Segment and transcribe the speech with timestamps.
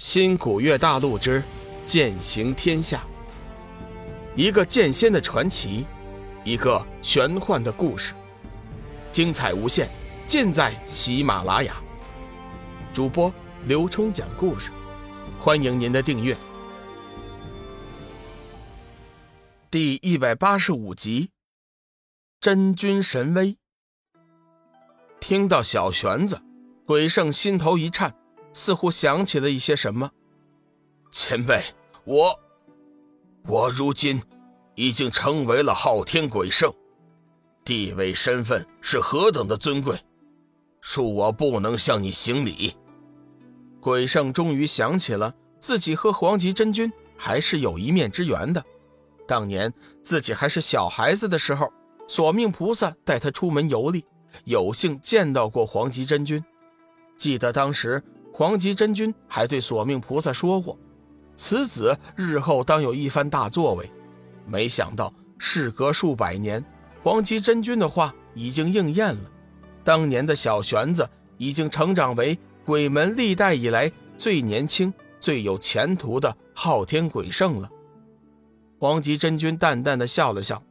[0.00, 1.42] 新古月大陆之
[1.84, 3.04] 剑行天下，
[4.34, 5.84] 一个剑仙的传奇，
[6.42, 8.14] 一个玄幻的故事，
[9.12, 9.90] 精彩无限，
[10.26, 11.76] 尽在喜马拉雅。
[12.94, 13.30] 主播
[13.66, 14.70] 刘冲讲故事，
[15.38, 16.34] 欢迎您的订阅。
[19.70, 21.28] 第一百八十五集，
[22.40, 23.58] 真君神威。
[25.20, 26.40] 听到小玄子，
[26.86, 28.16] 鬼圣心头一颤。
[28.52, 30.10] 似乎想起了一些什么。
[31.10, 31.62] 前辈，
[32.04, 32.38] 我，
[33.46, 34.22] 我如今
[34.74, 36.72] 已经成为了昊天鬼圣，
[37.64, 39.98] 地位身份是何等的尊贵，
[40.82, 42.76] 恕我不能向你行礼。
[43.80, 48.64] 鬼圣终于想起了自己和黄极真君还是有一面之缘的。
[49.26, 51.72] 当年自己还是小孩子的时候，
[52.06, 54.04] 索命菩萨带他出门游历，
[54.44, 56.44] 有幸见到过黄极真君。
[57.16, 58.00] 记得当时。
[58.32, 60.78] 黄极真君还对索命菩萨说过
[61.36, 63.90] ：“此子日后当有一番大作为。”
[64.46, 66.64] 没想到事隔数百年，
[67.02, 69.30] 黄极真君的话已经应验了。
[69.84, 77.70] 当年的小玄子已经成长为鬼门历代以来最年轻、最有前途的昊天鬼圣了。
[78.78, 80.62] 黄极真君淡淡的笑了笑：“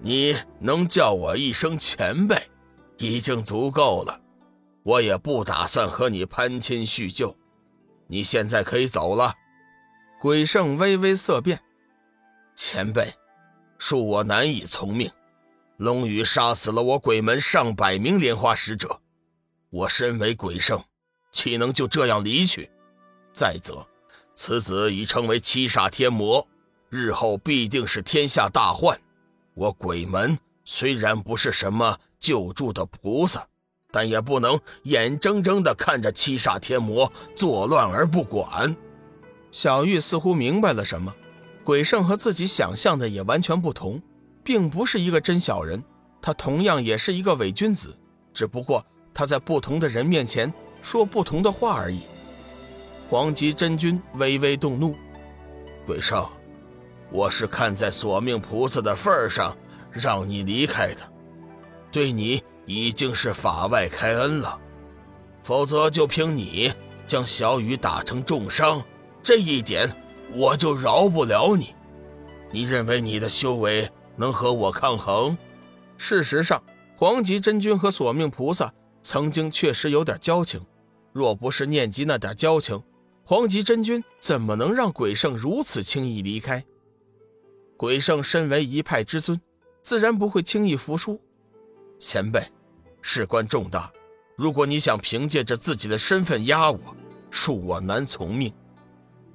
[0.00, 2.36] 你能叫我一声前辈，
[2.98, 4.20] 已经足够了。”
[4.82, 7.36] 我也不打算和你攀亲叙旧，
[8.08, 9.34] 你现在可以走了。
[10.20, 11.60] 鬼圣微微色变，
[12.54, 13.12] 前辈，
[13.78, 15.10] 恕我难以从命。
[15.76, 19.00] 龙宇杀死了我鬼门上百名莲花使者，
[19.70, 20.82] 我身为鬼圣，
[21.32, 22.70] 岂能就这样离去？
[23.32, 23.86] 再则，
[24.34, 26.46] 此子已成为七煞天魔，
[26.88, 29.00] 日后必定是天下大患。
[29.54, 33.46] 我鬼门虽然不是什么救助的菩萨。
[33.92, 38.74] 但也不能眼睁睁地看着七煞天魔作乱而不管。
[39.52, 41.14] 小玉似乎明白了什么，
[41.62, 44.00] 鬼圣和自己想象的也完全不同，
[44.42, 45.84] 并不是一个真小人，
[46.22, 47.94] 他同样也是一个伪君子，
[48.32, 52.00] 只不过他在不同的人面前说不同的话而已。
[53.10, 54.96] 黄极真君微微动怒
[55.84, 56.26] ：“鬼圣，
[57.10, 59.54] 我是看在索命菩萨的份上
[59.90, 61.02] 让你离开的，
[61.90, 64.58] 对你。”已经是法外开恩了，
[65.42, 66.72] 否则就凭你
[67.06, 68.82] 将小雨打成重伤，
[69.22, 69.90] 这一点
[70.34, 71.74] 我就饶不了你。
[72.50, 75.36] 你认为你的修为能和我抗衡？
[75.96, 76.62] 事实上，
[76.96, 78.72] 黄极真君和索命菩萨
[79.02, 80.64] 曾经确实有点交情，
[81.12, 82.82] 若不是念及那点交情，
[83.24, 86.64] 黄极真君怎么能让鬼圣如此轻易离开？
[87.76, 89.40] 鬼圣身为一派之尊，
[89.82, 91.20] 自然不会轻易服输。
[92.04, 92.42] 前辈，
[93.00, 93.90] 事关重大，
[94.36, 96.78] 如果你想凭借着自己的身份压我，
[97.30, 98.52] 恕我难从命。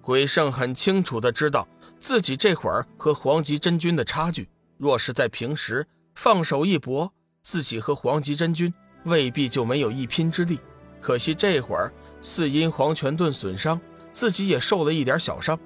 [0.00, 1.68] 鬼圣很清楚的知道
[2.00, 4.48] 自己这会儿和黄极真君的差距，
[4.78, 8.72] 若是在平时放手一搏，自己和黄极真君
[9.04, 10.58] 未必就没有一拼之力。
[11.00, 11.92] 可惜这会儿
[12.22, 13.78] 四阴黄泉盾损伤，
[14.10, 15.56] 自己也受了一点小伤，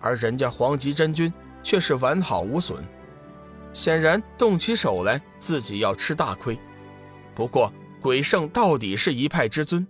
[0.00, 1.30] 而人家黄极真君
[1.64, 2.82] 却是完好无损。
[3.74, 6.58] 显然，动起手来，自己要吃大亏。
[7.34, 7.70] 不过，
[8.00, 9.86] 鬼圣到底是一派之尊，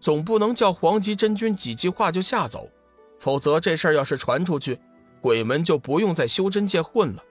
[0.00, 2.68] 总不能叫黄极真君几句话就吓走，
[3.20, 4.78] 否则这事儿要是传出去，
[5.20, 7.22] 鬼门就不用在修真界混了。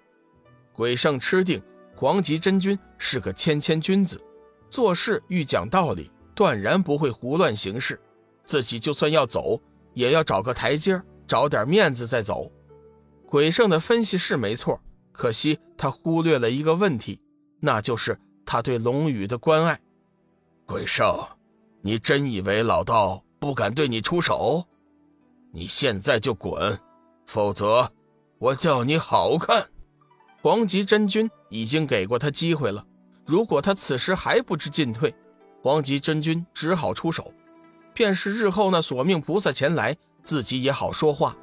[0.71, 1.61] 鬼圣吃定
[1.93, 4.21] 黄极真君是个谦谦君子，
[4.69, 7.99] 做事欲讲道理，断然不会胡乱行事。
[8.45, 9.59] 自己就算要走，
[9.93, 12.49] 也要找个台阶，找点面子再走。
[13.25, 14.79] 鬼圣的分析是没错。
[15.17, 17.19] 可惜他忽略了一个问题，
[17.59, 19.79] 那就是他对龙宇的关爱。
[20.63, 21.17] 鬼圣，
[21.81, 24.63] 你真以为老道不敢对你出手？
[25.51, 26.79] 你现在就滚，
[27.25, 27.91] 否则
[28.37, 29.67] 我叫你好看！
[30.39, 32.85] 黄极真君已经给过他机会了，
[33.25, 35.15] 如果他此时还不知进退，
[35.63, 37.33] 黄极真君只好出手。
[37.91, 41.35] 便是日后那索命菩萨前来，自己也好说话。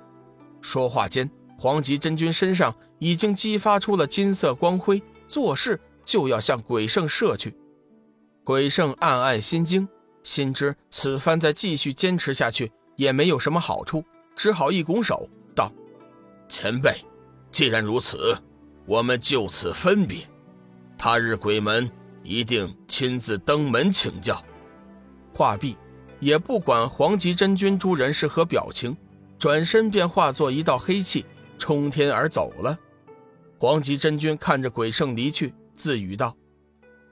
[0.61, 1.29] 说话间。
[1.65, 7.57] 黄极真君身上已经激发出了金色光辉，做事就要向鬼圣射去。
[8.45, 9.89] 鬼圣暗暗心惊，
[10.23, 14.05] 心知此番再继续坚持下去也没有什么好处，
[14.37, 15.27] 只好一拱手
[15.57, 15.73] 道
[16.51, 17.03] ：“前辈，
[17.51, 18.37] 既然如此，
[18.85, 20.19] 我们就此分别。
[20.99, 21.91] 他日鬼门
[22.23, 24.39] 一定亲自登门请教。”
[25.33, 25.79] 话毕，
[26.21, 28.95] 也不管黄极真君诸人是何表情，
[29.39, 31.25] 转身便化作一道黑气。
[31.59, 32.79] 冲天而走了，
[33.59, 36.37] 黄极真君看着鬼圣离去，自语道：“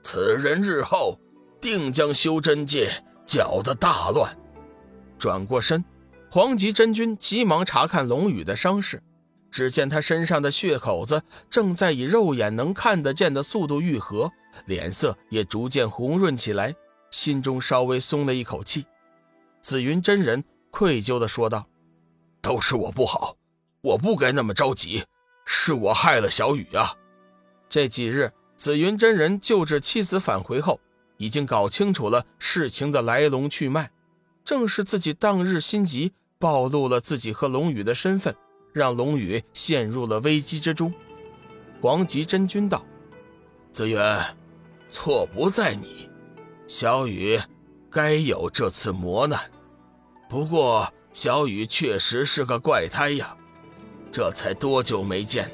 [0.03, 1.17] 此人日后
[1.59, 2.89] 定将修真界
[3.25, 4.37] 搅得大乱，
[5.17, 5.83] 转过身，
[6.29, 9.01] 黄极真君急忙查看龙宇的伤势，
[9.49, 14.31] 只见他身上的血口子正在以肉眼能看得见的速度愈合，
[14.65, 16.75] 脸色也逐渐红润起来，
[17.11, 18.85] 心中稍微松了一口气。
[19.61, 21.65] 紫云真人愧疚地说道
[22.41, 23.37] ：“都是我不好，
[23.83, 25.03] 我不该那么着急，
[25.45, 26.95] 是我害了小雨啊。”
[27.69, 30.79] 这几日，紫云真人救治妻子返回后，
[31.17, 33.91] 已经搞清楚了事情的来龙去脉。
[34.45, 38.35] 正是自己当日心急，暴露了自己和龙宇的身份，
[38.71, 40.93] 让龙宇陷入了危机之中。
[41.81, 42.85] 黄极真君道
[43.73, 43.99] ：“紫云，
[44.89, 46.09] 错不在你，
[46.67, 47.39] 小雨
[47.89, 49.39] 该有这次磨难。
[50.29, 53.35] 不过小雨确实是个怪胎呀，
[54.13, 55.49] 这才多久没见，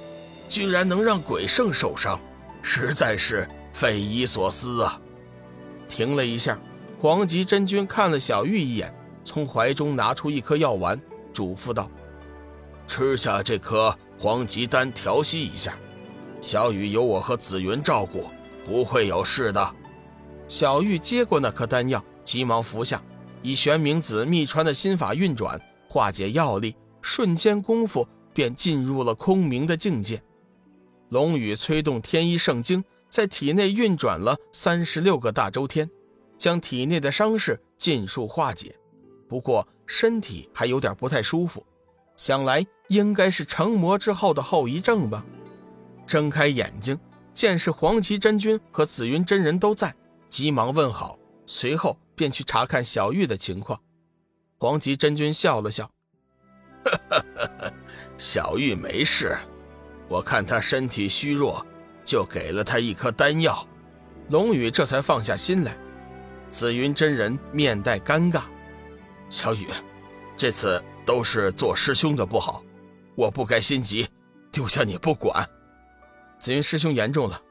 [0.49, 2.19] 居然能让鬼圣受伤，
[2.61, 4.99] 实在是匪夷所思啊！”
[5.87, 6.59] 停了一下。
[7.01, 10.99] 黄极真君看了小玉一眼，从怀中拿出一颗药丸，
[11.31, 11.89] 嘱咐道
[12.89, 15.73] ：“吃下这颗黄极丹调息一下。
[16.41, 18.29] 小雨有我和紫云照顾，
[18.67, 19.75] 不会有事的。”
[20.49, 23.01] 小玉接过那颗丹药，急忙服下，
[23.41, 25.57] 以玄冥子秘传的心法运转，
[25.87, 28.05] 化解药力，瞬间功夫
[28.39, 30.23] 便进入了空明的境界。
[31.09, 35.89] 龙宇催动天一圣经，在体内运转了三十六个大周天。
[36.37, 38.73] 将体内的伤势尽数化解，
[39.27, 41.65] 不过身体还有点不太舒服，
[42.15, 45.25] 想来应该是成魔之后的后遗症吧。
[46.07, 46.97] 睁开眼睛，
[47.33, 49.93] 见是黄旗真君和紫云真人都在，
[50.29, 53.77] 急忙问好，随后便去查看小玉的情况。
[54.57, 55.91] 黄旗真君笑了笑
[56.85, 57.71] ：“哈 哈
[58.17, 59.37] 小玉没事，
[60.07, 61.65] 我看她身体虚弱，
[62.03, 63.65] 就给了她一颗丹药。”
[64.29, 65.75] 龙宇这才放下心来。
[66.51, 68.43] 紫云真人面带尴尬
[69.29, 69.67] ：“小雨，
[70.35, 72.63] 这次都是做师兄的不好，
[73.15, 74.07] 我不该心急，
[74.51, 75.47] 丢下你不管。
[76.39, 77.41] 紫云师兄言重了，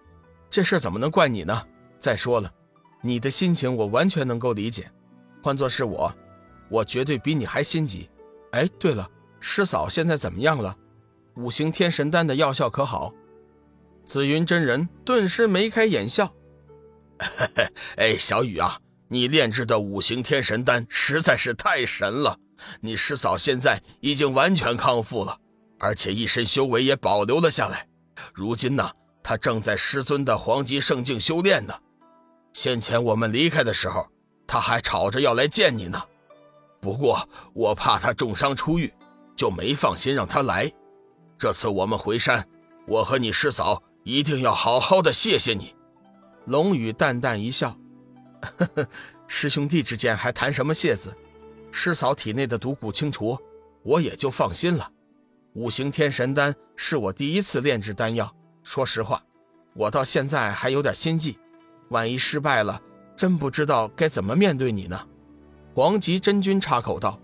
[0.51, 1.63] 这事怎么能怪你呢？
[1.99, 2.53] 再说了，
[3.03, 4.91] 你的心情我完全能够理解，
[5.43, 6.13] 换做是我，
[6.69, 8.09] 我绝对比你还心急。
[8.53, 9.09] 哎，对了，
[9.41, 10.77] 师嫂现在怎么样了？
[11.37, 13.13] 五行天神丹的药效可好？”
[14.05, 16.33] 紫云真人顿时眉开眼笑
[17.97, 18.81] ：“哎，小雨啊。”
[19.11, 22.39] 你炼制的五行天神丹实在是太神了，
[22.83, 25.39] 你师嫂现在已经完全康复了，
[25.81, 27.89] 而且一身修为也保留了下来。
[28.35, 28.91] 如今呢，
[29.23, 31.75] 她正在师尊的黄极圣境修炼呢。
[32.53, 34.07] 先前我们离开的时候，
[34.47, 36.03] 她还吵着要来见你呢。
[36.79, 38.93] 不过我怕她重伤初愈，
[39.39, 40.71] 就没放心让他来。
[41.39, 42.47] 这次我们回山，
[42.89, 45.75] 我和你师嫂一定要好好的谢谢你。
[46.47, 47.75] 龙宇淡淡一笑。
[48.41, 48.87] 呵呵，
[49.29, 51.17] 师兄弟之间还谈什么谢字？
[51.71, 53.39] 师嫂体内的毒蛊清除，
[53.85, 54.91] 我也就放心了。
[55.55, 59.23] 五行天神丹是我第一次炼制丹药，说实话，
[59.75, 61.39] 我到现在还有点心悸，
[61.91, 62.81] 万一失败了，
[63.17, 65.01] 真不知道该怎么面对你呢。
[65.75, 67.21] 黄极真君插口道：“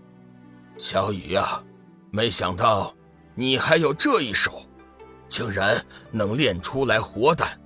[0.77, 1.61] 小雨呀，
[2.15, 2.95] 没想到
[3.33, 4.63] 你还有这一手，
[5.27, 7.59] 竟然能练出来活丹。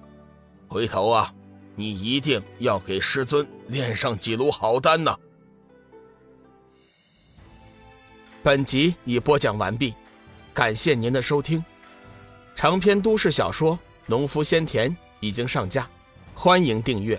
[0.67, 1.31] 回头啊。”
[1.75, 5.17] 你一定要给师尊炼上几炉好丹呢。
[8.43, 9.93] 本集已播讲完毕，
[10.53, 11.63] 感谢您的收听。
[12.53, 13.75] 长篇都市小说
[14.07, 14.91] 《农夫先田》
[15.21, 15.87] 已经上架，
[16.35, 17.17] 欢迎订阅。